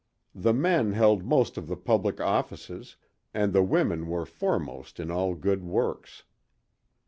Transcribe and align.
The 0.33 0.51
men 0.51 0.93
held 0.93 1.23
most 1.23 1.59
of 1.59 1.67
the 1.67 1.75
public 1.77 2.19
offices, 2.19 2.95
and 3.35 3.53
the 3.53 3.61
women 3.61 4.07
were 4.07 4.25
foremost 4.25 4.99
in 4.99 5.11
all 5.11 5.35
good 5.35 5.63
works. 5.63 6.23